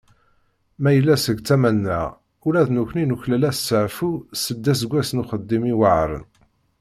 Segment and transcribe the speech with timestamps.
[0.81, 2.07] Ma yella seg tama-nneɣ,
[2.47, 6.25] ula d nekni nuklal asteεfu seld aseggas n uxeddim iweεṛen.